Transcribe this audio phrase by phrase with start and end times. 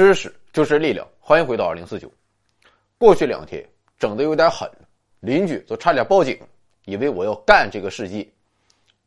[0.00, 2.10] 知识就是力量，欢迎回到二零四九。
[2.96, 3.62] 过去两天
[3.98, 4.66] 整的有点狠，
[5.20, 6.40] 邻居都差点报警，
[6.86, 8.26] 以为我要干这个世界。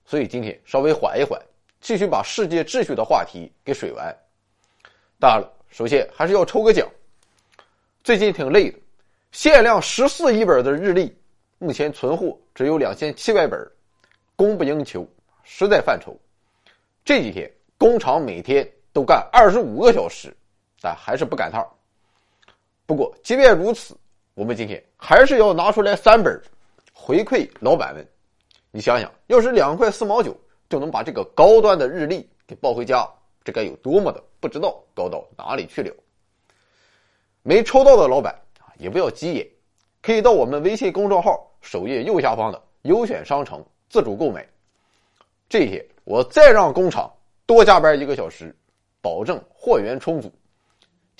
[0.05, 1.41] 所以今天稍微缓一缓，
[1.81, 4.15] 继续把世界秩序的话题给水完。
[5.20, 6.87] 当然了，首先还是要抽个奖。
[8.03, 8.77] 最近挺累的，
[9.31, 11.12] 限量十四亿本的日历，
[11.57, 13.59] 目前存货只有两千七百本，
[14.35, 15.07] 供不应求，
[15.43, 16.15] 实在犯愁。
[17.03, 20.31] 这几天工厂每天都干二十五个小时。
[20.83, 21.65] 但还是不赶趟
[22.85, 23.95] 不过，即便如此，
[24.33, 26.37] 我们今天还是要拿出来三本，
[26.91, 28.05] 回馈老板们。
[28.69, 30.37] 你想想，要是两块四毛九
[30.67, 33.09] 就能把这个高端的日历给抱回家，
[33.45, 35.95] 这该有多么的不知道高到哪里去了？
[37.43, 39.47] 没抽到的老板啊，也不要急眼，
[40.01, 44.45] 可以到我们微信公众号首页右下方的优选商城自主购买。
[45.47, 47.09] 这些，我再让工厂
[47.45, 48.53] 多加班一个小时，
[48.99, 50.29] 保证货源充足。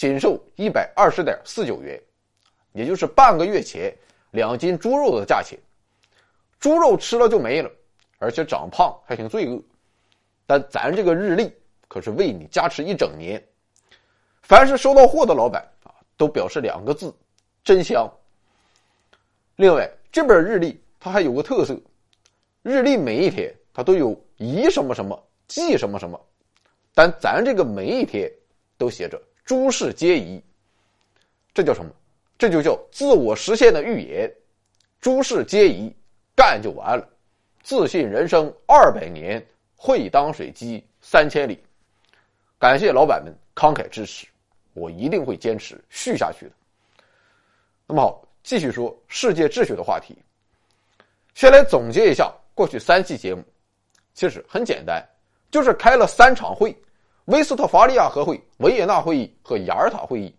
[0.04, 1.98] 仅售一百二十点四九元，
[2.74, 3.90] 也就是半个月前
[4.32, 5.58] 两斤猪肉的价钱。
[6.60, 7.72] 猪肉吃了就没了，
[8.18, 9.64] 而且长胖还挺罪恶。
[10.46, 11.50] 但咱这个日历
[11.88, 13.42] 可是为你加持一整年。
[14.42, 17.16] 凡是收到货的老板啊，都表示两个字：
[17.64, 18.06] 真香。
[19.56, 21.80] 另外，这本日历它还有个特色，
[22.62, 25.18] 日历每一天它都有宜什么什么，
[25.48, 26.20] 忌什么什么，
[26.94, 28.30] 但咱这个每一天
[28.78, 29.18] 都写着。
[29.46, 30.42] 诸事皆宜，
[31.54, 31.92] 这叫什么？
[32.38, 34.32] 这就叫自我实现的预言。
[35.02, 35.94] 诸事皆宜，
[36.36, 37.08] 干就完了。
[37.62, 41.62] 自信人生二百年，会当水击三千里。
[42.58, 44.26] 感谢老板们慷慨支持，
[44.74, 46.52] 我一定会坚持续下去的。
[47.86, 50.18] 那么好，继续说世界秩序的话题。
[51.36, 53.44] 先来总结一下过去三期节目，
[54.14, 55.06] 其实很简单，
[55.52, 56.76] 就是开了三场会。
[57.26, 60.36] 威斯特伐利亚和会、维也纳会议和雅尔塔会议，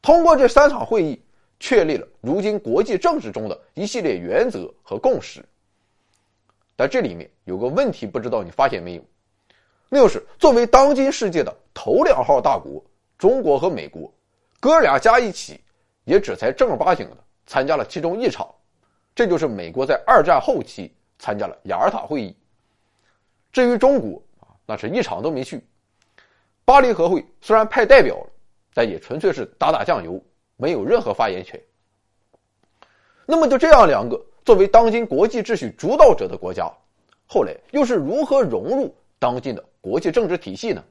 [0.00, 1.20] 通过这三场会议，
[1.58, 5.44] 确立了如今国际政治中的一系列原则和共识。
[6.76, 9.02] 但这里面有个问题，不知道你发现没有？
[9.88, 12.82] 那就是作为当今世界的头两号大国，
[13.18, 14.12] 中国和美国，
[14.60, 15.60] 哥俩加一起，
[16.04, 17.16] 也只才正儿八经的
[17.46, 18.48] 参加了其中一场，
[19.12, 22.34] 这就是美国在二战后期参加了雅尔塔会议。
[23.52, 25.62] 至于中国啊，那是一场都没去。
[26.64, 28.26] 巴黎和会虽然派代表了，
[28.72, 30.22] 但也纯粹是打打酱油，
[30.56, 31.60] 没有任何发言权。
[33.26, 36.70] 那么就这样，两个作为当今国际秩序主导者的国家，
[37.26, 40.84] 后来又是如何融入当今的国际政治体系呢？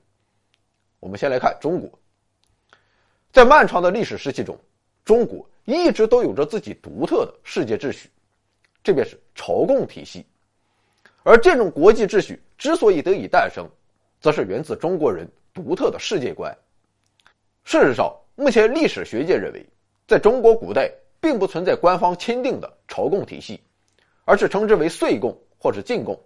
[0.99, 1.89] 我们先来看中国，
[3.31, 4.57] 在漫长的历史时期中，
[5.05, 8.09] 中国一直都有着自己独特的世界秩序，
[8.83, 10.25] 这便是朝贡体系。
[11.23, 13.67] 而这种国际秩序之所以得以诞生，
[14.19, 15.27] 则是源自中国人。
[15.53, 16.55] 独特的世界观。
[17.63, 19.65] 事实上，目前历史学界认为，
[20.07, 23.59] 在中国古代并不存在官方钦定的朝贡体系，
[24.25, 26.19] 而是称之为岁贡或是进贡。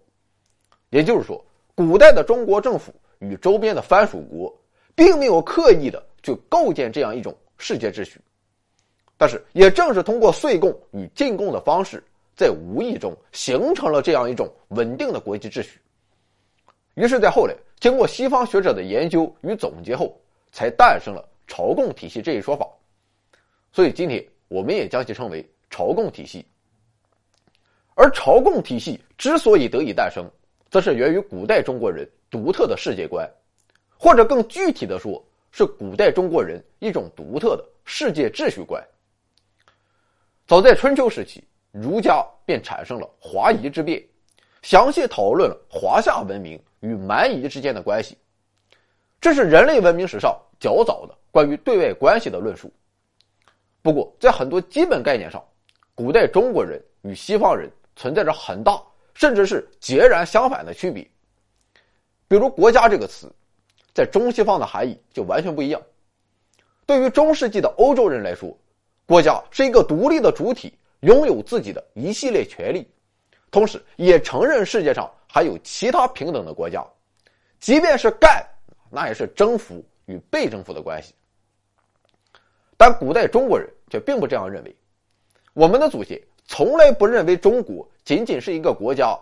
[0.89, 1.43] 也就是说，
[1.75, 4.55] 古代的中国政府与周边的藩属国
[4.95, 8.19] 并没有刻意的去构建这样一种世界秩序。
[9.17, 12.03] 但是，也正是通过岁贡与进贡的方式，
[12.35, 15.79] 在无意中形成了这样一种稳定的国际秩序。
[16.95, 17.55] 于是，在后来。
[17.77, 20.17] 经过西方学者的研究与总结后，
[20.51, 22.67] 才诞生了朝贡体系这一说法。
[23.73, 26.43] 所以今天我们也将其称为朝贡体系。
[27.93, 30.25] 而朝贡体系之所以得以诞生，
[30.71, 33.29] 则是源于古代中国人独特的世界观，
[33.99, 38.81] 或者更具体的说，是古代中国人一种独特的世界秩序观。
[40.47, 44.01] 早在春秋时期，儒家便产生了华夷之辩，
[44.61, 46.59] 详细讨论了华夏文明。
[46.85, 48.15] 与蛮夷之间的关系，
[49.19, 52.71] 这是人类文明史上较早的关于对外关系的论述。
[53.81, 55.43] 不过，在很多基本概念上，
[55.95, 58.79] 古代中国人与西方人存在着很大，
[59.15, 61.03] 甚至是截然相反的区别。
[62.27, 63.31] 比如“国家”这个词，
[63.91, 65.81] 在中西方的含义就完全不一样。
[66.85, 68.55] 对于中世纪的欧洲人来说，
[69.07, 72.87] 国家是一个独立的主体，拥有自己的一系列权利，
[73.49, 75.09] 同时也承认世界上。
[75.35, 76.81] 还有其他平等的国家，
[77.59, 78.41] 即便是干，
[78.89, 81.13] 那也是征服与被征服的关系。
[82.77, 84.73] 但古代中国人却并不这样认为，
[85.51, 89.13] 我们的祖先从来不认为中国仅仅是一个国家，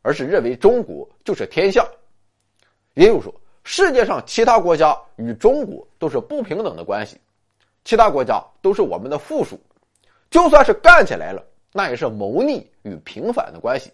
[0.00, 1.86] 而是认为中国就是天下。
[2.94, 7.20] 也就是说，世界上其他国家与中国都是不平等的关系，
[7.84, 9.60] 其他国家都是我们的附属，
[10.30, 13.92] 就算是干起来了，那也是谋逆与平反的关系。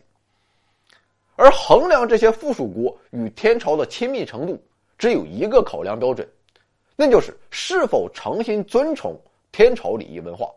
[1.40, 4.62] 而衡量这些附属国与天朝的亲密程度，
[4.98, 6.28] 只有一个考量标准，
[6.96, 9.18] 那就是是否诚心尊崇
[9.50, 10.50] 天朝礼仪文化。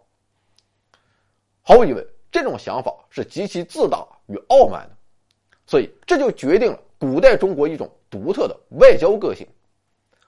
[1.62, 4.98] 毫无疑问，这种想法是极其自大与傲慢的，
[5.66, 9.48] 所以这就决定了古代中国一种独特的外交个性。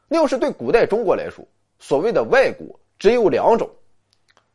[0.07, 1.45] 那要是对古代中国来说，
[1.79, 2.65] 所谓的外国
[2.97, 3.69] 只有两种：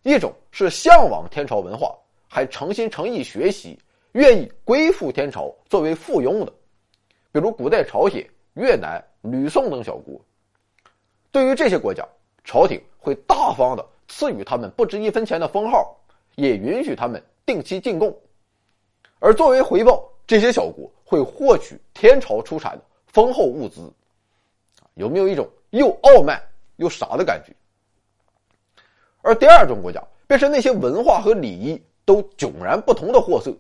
[0.03, 1.95] 一种是向往天朝文化，
[2.27, 3.79] 还诚心诚意学习，
[4.13, 6.53] 愿意归附天朝作为附庸的，
[7.33, 10.21] 比如古代朝鲜、越南、吕宋等小国。
[11.31, 12.07] 对于这些国家，
[12.45, 15.97] 朝廷会大方的赐予他们不值一分钱的封号。
[16.37, 18.17] 也允许他们定期进贡，
[19.19, 23.93] 而作为回报，这些小国会获取天朝出产的丰厚物资。
[24.95, 26.41] 有没有一种又傲慢
[26.77, 27.53] 又傻的感觉？
[29.23, 33.55] 而第二种国家，便是那些文化和礼仪都迥然不同的货色。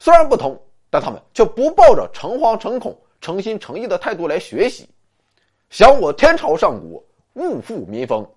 [0.00, 0.60] 虽然不同，
[0.90, 4.88] 但他们却不抱着诚惶诚恐、诚心诚意的态度来学习。
[5.68, 7.04] 想我天朝上国，
[7.34, 8.28] 物富民丰，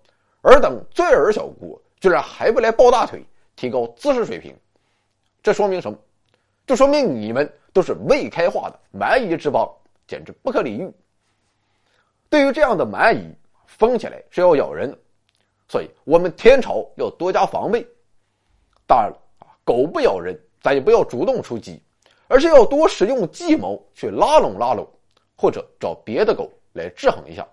[0.41, 1.81] 尔等罪尔小国。
[2.01, 3.23] 居然还不来抱大腿，
[3.55, 4.53] 提高知识水平，
[5.41, 5.97] 这说明什么？
[6.67, 9.65] 就说明你们都是未开化的蛮夷之邦，
[10.05, 10.93] 简直不可理喻。
[12.29, 13.33] 对于这样的蛮夷，
[13.67, 14.97] 疯起来是要咬人的，
[15.69, 17.87] 所以我们天朝要多加防备。
[18.85, 21.79] 当然了啊，狗不咬人，咱也不要主动出击，
[22.27, 24.89] 而是要多使用计谋去拉拢拉拢，
[25.35, 27.47] 或者找别的狗来制衡一下。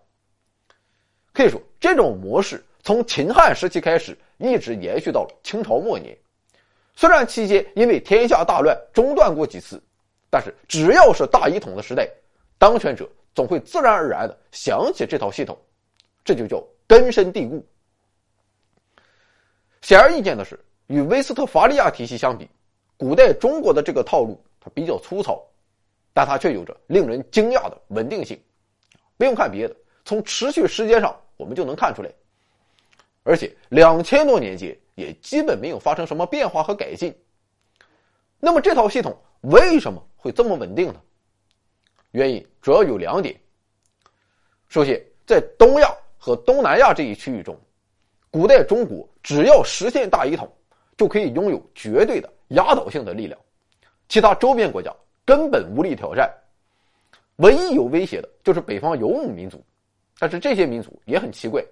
[1.34, 4.16] 可以说，这种模式从秦汉时期开始。
[4.42, 6.16] 一直延续到了清朝末年，
[6.94, 9.78] 虽然期间因为天下大乱中断过几次，
[10.30, 12.08] 但是只要是大一统的时代，
[12.56, 15.54] 当权者总会自然而然的想起这套系统，
[16.24, 17.62] 这就叫根深蒂固。
[19.82, 22.48] 显而易见的是，与威斯特伐利亚体系相比，
[23.00, 25.42] 古代中国的这个套路它比较粗糙，
[26.12, 28.38] 但它却有着令人惊讶的稳定性。
[29.16, 29.74] 不用看别的，
[30.04, 32.10] 从持续时间上我们就能看出来。
[33.22, 37.14] 而且两千多年间也基本没有发生什么变化和改进。
[38.38, 41.00] 那么这套系统为什么会这么稳定呢？
[42.10, 43.34] 原因主要有两点。
[44.68, 47.58] 首先，在东亚和东南亚这一区域中，
[48.30, 50.46] 古代中国只要实现大一统，
[51.00, 53.40] 就可以拥有绝对的压倒性的力量，
[54.06, 54.94] 其他周边国家
[55.24, 56.30] 根本无力挑战。
[57.36, 59.64] 唯一有威胁的就是北方游牧民族，
[60.18, 61.64] 但是这些民族也很奇怪。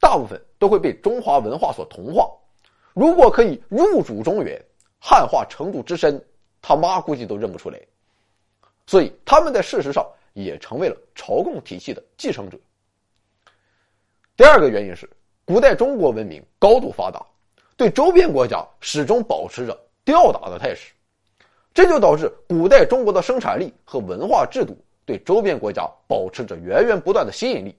[0.00, 2.28] 大部分都会被中华文化所同化。
[2.92, 4.60] 如果可以入主中原，
[4.98, 6.20] 汉化程度之深，
[6.60, 7.80] 他妈估计都认不出来。
[8.84, 12.58] 所以他们在事实上也成为了朝贡体系的继承者。
[14.36, 15.08] 第二个原因是，
[15.44, 17.24] 古代中国文明高度发达，
[17.76, 20.92] 对周边国家始终保持着吊打的态势，
[21.74, 27.76] 这就导致古代中国的生产力和文化制度对周边国家保持着源源不断的吸引力。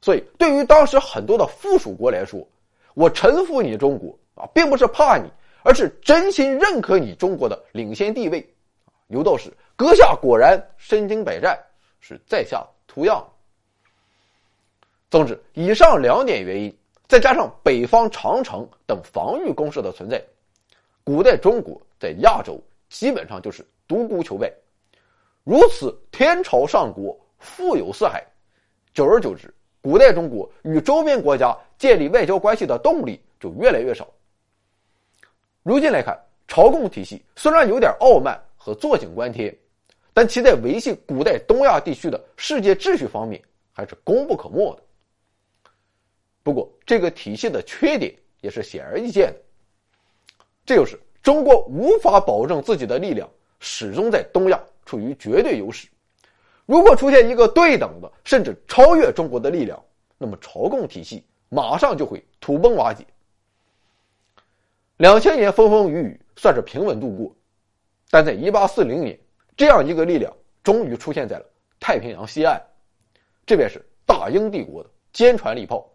[0.00, 2.46] 所以，对于当时很多的附属国来说，
[2.94, 5.30] 我臣服你中国啊，并不是怕你，
[5.62, 8.46] 而是真心认可你中国的领先地位。
[9.06, 11.58] 有道是：阁下果然身经百战，
[12.00, 13.26] 是在下图样。
[15.08, 20.22] 总之，以上两点原因，再加上北方长城等防御工事的存在，
[21.04, 22.58] 古代中国在亚洲
[22.88, 24.52] 基本上就是独孤求败。
[25.44, 28.24] 如此，天朝上国，富有四海，
[28.94, 29.52] 久而久之。
[29.82, 34.08] 古代中国与周边国家建立外交关系的动力就越来越少。
[35.62, 36.18] 如今来看，
[36.48, 39.54] 朝贡体系虽然有点傲慢和坐井观天，
[40.14, 43.38] 但其在维系古代东亚地区的世界秩序方面
[43.74, 44.82] 还是功不可没的。
[46.44, 49.40] 不过，这个体系的缺点也是显而易见的，
[50.66, 53.26] 这就是中国无法保证自己的力量
[53.60, 55.88] 始终在东亚处于绝对优势。
[56.66, 59.82] 如果出现一个对等的，甚至超越中国的力量，
[60.18, 63.06] 那么朝贡体系马上就会土崩瓦解。
[64.98, 67.34] 两千年风风雨雨算是平稳度过，
[68.10, 69.18] 但在一八四零年，
[69.56, 70.30] 这样一个力量
[70.62, 71.46] 终于出现在了
[71.80, 72.60] 太平洋西岸，
[73.46, 75.90] 这便是大英帝国的坚船利炮。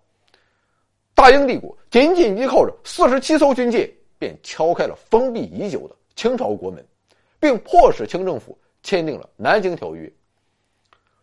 [1.20, 6.82] 大英帝国仅仅依靠着四十七艘军舰，便敲开了封闭已久的清朝国门，
[7.42, 10.08] 并迫使清政府签订了《南京条约》。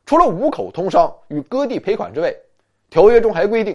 [0.04, 2.30] 除了五口通商与割地赔款之外，
[2.90, 3.74] 条约中还规定，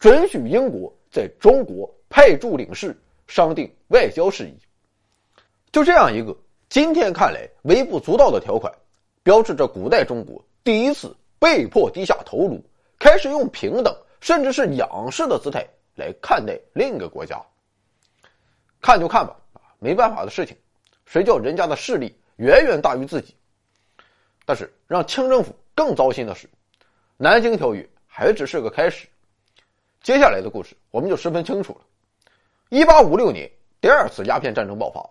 [0.00, 2.92] 准许英国在中国派驻领事，
[3.28, 4.54] 商定外交事宜。
[5.70, 6.36] 就这样一个
[6.68, 8.74] 今天看来微不足道的条款，
[9.22, 12.60] 标志着古代中国第一次被迫低下头颅，
[12.98, 17.40] 开始用平等甚至是仰视的姿态来看待另一个国家。
[18.80, 20.56] 看就看吧，啊，没办法的事情，
[21.06, 23.34] 谁叫人家的势力远远大于自己？
[24.44, 25.54] 但是让清政府。
[25.72, 26.46] 更糟心的是，
[27.16, 29.08] 《南京条约》还只是个开始。
[30.02, 31.80] 接下来的故事我们就十分清楚了。
[32.68, 33.50] 一八五六年，
[33.80, 35.08] 第二次鸦片战争爆发，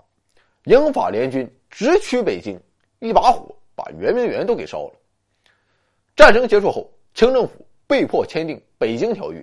[0.65, 2.61] 英法联军直取北京，
[2.99, 4.93] 一把火把圆明园都给烧了。
[6.15, 9.39] 战争结束后，清政府被迫签订《北京条约》。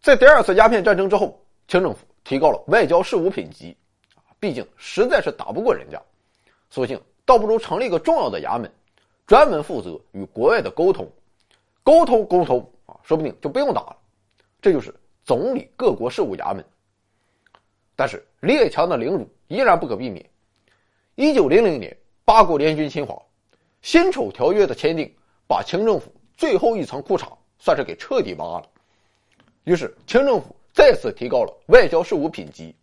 [0.00, 1.36] 在第二次鸦片战争之后，
[1.66, 3.76] 清政府提高了外交事务品级，
[4.38, 6.00] 毕竟实在是打不过人家，
[6.70, 8.70] 索性倒不如成立一个重要的衙门，
[9.26, 11.10] 专门负责与国外的沟通，
[11.82, 13.96] 沟通沟通啊，说不定就不用打了。
[14.62, 16.64] 这就是总理各国事务衙门。
[17.96, 20.24] 但是列强的凌辱依然不可避免。
[21.16, 23.20] 一九零零年，八国联军侵华，
[23.82, 25.12] 辛丑条约的签订，
[25.48, 28.68] 把清政府最后一层裤衩算是给彻底扒了。
[29.64, 32.74] 于是，清政府再次提高了外交事务品级，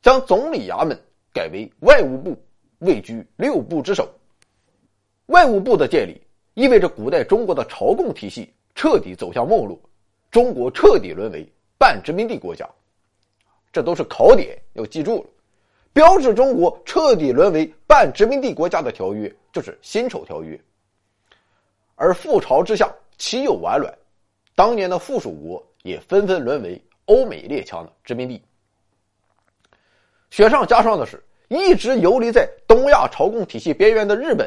[0.00, 0.96] 将总理衙门
[1.32, 2.36] 改为外务部，
[2.78, 4.08] 位居六部之首。
[5.26, 6.20] 外务部的建立，
[6.54, 9.78] 意味着古代中国的朝贡体系彻底走向没落，
[10.30, 11.46] 中国彻底沦为
[11.78, 12.68] 半殖民地国家。
[13.72, 15.30] 这都是考点，要记住了。
[15.92, 20.56] 标志中国彻底沦为半殖民地国家的条约，就是《辛丑条约》。
[22.00, 23.92] 而覆巢之下，岂有完卵？
[24.54, 25.62] 当年的附属国。
[25.82, 28.42] 也纷纷沦为欧美列强的殖民地。
[30.28, 34.46] 雪上加霜的是，一直游离在东亚朝贡体系边缘的日本，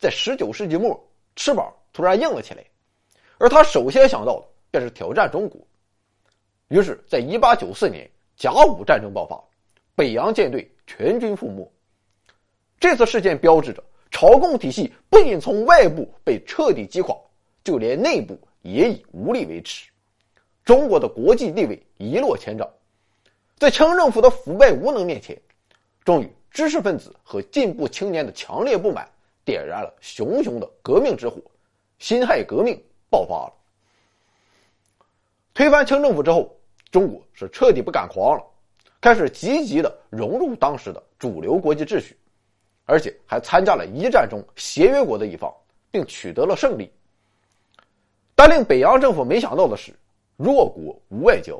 [0.00, 1.00] 在十九世纪末
[1.36, 2.64] 翅膀突然硬了起来，
[3.38, 5.60] 而他首先想到的便是挑战中国。
[6.66, 9.40] 于是，在一八九四年甲午战争爆发，
[9.94, 11.72] 北洋舰队全军覆没。
[12.80, 13.80] 这次事件标志着
[14.12, 17.16] 朝贡体系不仅从外部被彻底击垮，
[17.64, 19.90] 就连内部也已无力维持。
[20.64, 22.68] 中国的国际地位一落千丈，
[23.56, 25.36] 在清政府的腐败无能面前，
[26.04, 29.08] 终于知识分子和进步青年的强烈不满
[29.44, 31.40] 点燃了熊熊的革命之火，
[31.98, 33.52] 辛亥革命爆发了。
[35.54, 36.54] 推翻清政府之后，
[36.90, 38.44] 中国是彻底不敢狂了，
[39.00, 42.16] 开始积极的融入当时的主流国际秩序，
[42.92, 45.50] 而且还参加了一战中协约国的一方，
[45.90, 46.92] 并取得了胜利。
[48.34, 49.94] 但令北洋政府没想到的是。
[50.36, 51.58] 弱国无外交，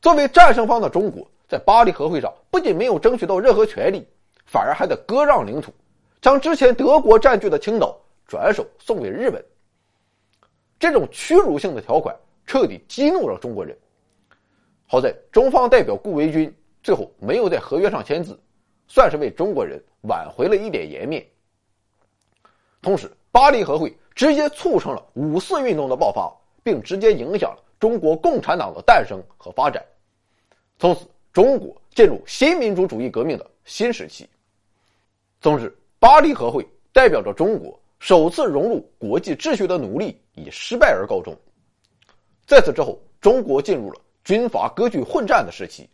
[0.00, 4.06] 作为战胜方的中国，在巴黎和会上不仅没有争取到任何权利，
[4.46, 5.72] 反而还得割让领土，
[6.20, 9.44] 将之前德国占据的青岛转手送给日本。
[10.78, 12.14] 这种屈辱性的条款
[12.46, 13.76] 彻底激怒了中国人。
[14.86, 18.38] 好在中方代表顾维钧最后没有在合约上签字，
[18.86, 21.24] 算是为中国人挽回了一点颜面。
[22.82, 26.28] 同时，巴黎和会直接促成了五四运动的爆发，
[26.64, 27.62] 并直接影响了。
[27.78, 29.80] 中国共产党的诞生和发展，
[30.80, 34.28] 从此中国进入新民主主义革命的新时期。
[35.40, 41.32] 总之，巴黎和会代表着中国首次融入国际秩序的努力以失败而告终。
[42.48, 45.88] 在此之后，中国进入了军阀割据混战的时期。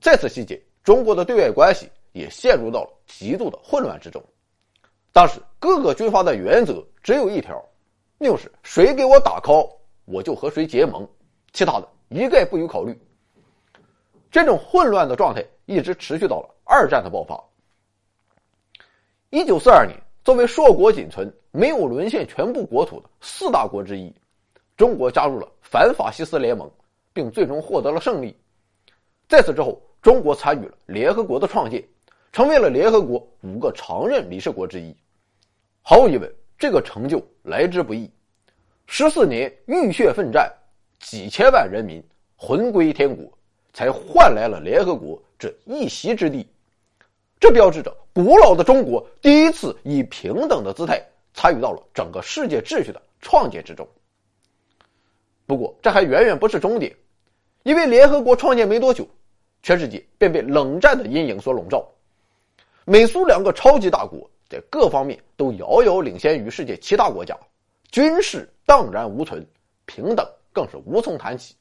[0.00, 4.22] 在此期间，中国的对外关系也陷入到了极度的混乱之中。
[5.12, 7.62] 当时，各个军阀的原则只有一条，
[8.16, 9.70] 那就是谁给我打 call。
[10.06, 11.06] 我就和谁结盟，
[11.52, 12.98] 其他的一概不予考虑。
[14.30, 17.38] 这种混乱的状态一直持续到了二战的爆发。
[19.30, 19.94] 一九四二年，
[20.24, 24.14] 作为硕果仅存、没有沦陷全部国土的四大国之一，
[24.76, 26.70] 中国加入了反法西斯联盟，
[27.12, 28.34] 并最终获得了胜利。
[29.28, 31.84] 在此之后，中国参与了联合国的创建，
[32.32, 34.94] 成为了联合国五个常任理事国之一。
[35.82, 38.10] 毫无疑问，这个成就来之不易。
[38.86, 40.52] 十四年浴血奋战，
[41.00, 42.02] 几千万人民
[42.36, 43.26] 魂归天国，
[43.72, 46.46] 才换来了联合国这一席之地。
[47.38, 51.02] 这标志着古老的中国第一次以平等的姿态
[51.34, 53.86] 参与到了整个世界秩序的创建之中。
[55.46, 56.94] 不过，这还远远不是终点，
[57.62, 59.06] 因为联合国创建没多久，
[59.62, 61.86] 全世界便被冷战的阴影所笼罩。
[62.88, 67.36] 美苏两个超级大国在各方面都遥遥领先于世界其他国家。
[67.90, 69.44] 军事荡然无存，
[69.86, 71.56] 平等更是无从谈起。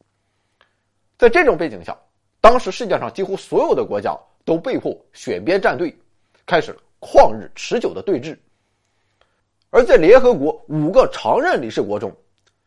[1.17, 1.98] 在这种背景下，
[2.39, 5.98] 当时世界上几乎所有的国家都被迫选边站队，
[6.46, 8.38] 开始旷日持久的对峙。
[9.72, 12.15] 而在联合国五个常任理事国中，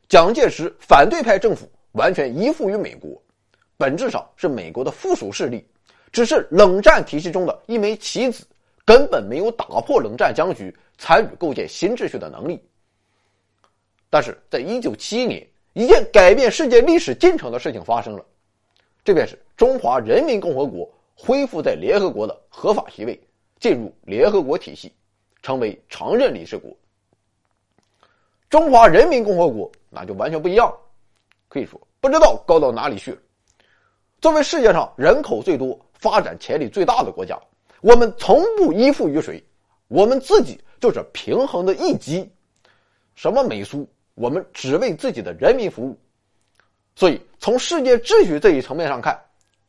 [0.08, 3.22] 蒋介石反对派政府完全依附于美国，
[3.76, 5.64] 本质上是美国的附属势力，
[6.12, 8.44] 只是冷战体系中的一枚棋子，
[8.84, 12.60] 根本没有打破冷战僵局、参与构建新秩序的能力。
[14.10, 18.24] 但是在一九七一年，一件改变世界历史进程的事情发生了，
[19.04, 23.20] 这便是中华人民共和国恢复在联合国的合法席位，
[23.60, 24.92] 进入联合国体系，
[25.42, 26.74] 成为常任理事国。
[28.48, 30.74] 中华人民共和国那就完全不一样，
[31.48, 33.18] 可以说不知道高到哪里去了。
[34.22, 37.36] 作为世界上人口最多、发展潜力最大的国家，
[37.80, 39.42] 我们从不依附于谁，
[39.88, 42.30] 我们自己就是平衡的一极。
[43.14, 45.98] 什么美苏，我们只为自己的人民服务。
[46.94, 49.20] 所以，从世界秩序这一层面上看，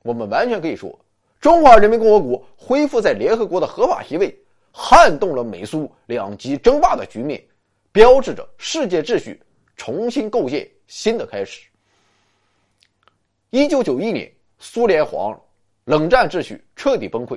[0.03, 0.97] 我们完全可以说，
[1.41, 4.35] 中华人民共和国恢复在联合国的合法席位，
[4.71, 7.43] 撼动了美苏两极争霸的局面，
[7.91, 9.41] 标志着世界秩序
[9.75, 11.67] 重新构建新的开始。
[13.49, 14.31] 一九九一年。
[14.61, 15.39] 苏联黄了，
[15.89, 17.35] 冷战秩序彻底崩溃，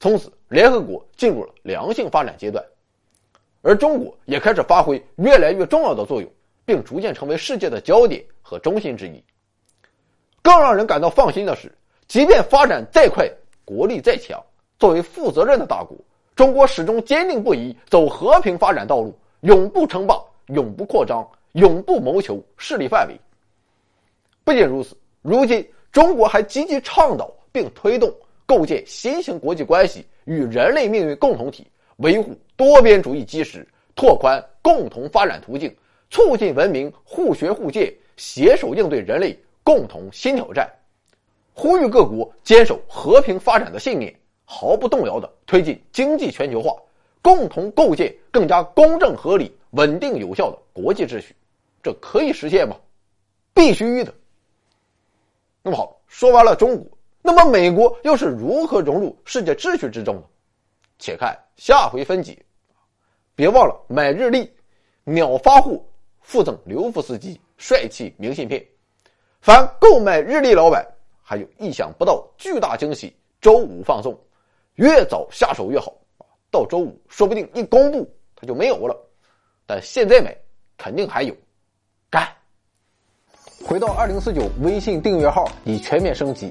[0.00, 2.64] 从此联合国进入了良性发展阶段，
[3.60, 6.32] 而中国也开始发挥越来越重要的作用，
[6.64, 9.22] 并逐渐成为世界的焦点和中心之一。
[10.40, 11.70] 更让人感到放心的是，
[12.06, 13.30] 即便发展再快，
[13.66, 14.42] 国力再强，
[14.78, 15.94] 作为负责任的大国，
[16.34, 21.22] 中国始终坚定不移走和平发展道路，永不称霸，永不扩张，
[21.52, 23.20] 永不谋求势力范围。
[24.42, 25.68] 不仅如此，如今。
[25.90, 28.12] 中国还积极倡导并推动
[28.46, 35.74] 构建新型国际关系与人类命运共同体，维护多边主义基石，拓宽共同发展途径，
[36.10, 40.68] 促进文明互学互鉴，携手应对人类共同新挑战。
[41.52, 44.14] 呼吁各国坚守和平发展的信念，
[44.44, 46.72] 毫不动摇地推进经济全球化，
[47.20, 51.34] 共同构建更加公正合理、稳定有效的国际秩序。
[51.82, 52.76] 这可以实现吗？
[53.52, 54.14] 必须的。
[55.62, 56.86] 那么好，说完了中国，
[57.22, 60.22] 那么美国又是如何融入世界秩序之中呢？
[60.98, 62.36] 且看下回分解。
[63.34, 64.50] 别忘了买日历，
[65.04, 65.80] 秒发货，
[66.20, 68.64] 附赠刘夫斯基帅气明信片。
[69.40, 70.84] 凡购买日历老板
[71.22, 74.18] 还有意想不到巨大惊喜，周五放送，
[74.74, 75.94] 越早下手越好
[76.50, 78.96] 到周五说不定一公布它就没有了，
[79.66, 80.36] 但现在买
[80.76, 81.32] 肯定还有，
[82.10, 82.26] 干！
[83.64, 86.50] 回到二零四九微信订阅号已全面升级，